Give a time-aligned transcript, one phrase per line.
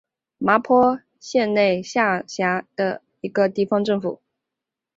[0.39, 2.65] 麻坡县内下辖
[3.19, 4.19] 一个地方政府。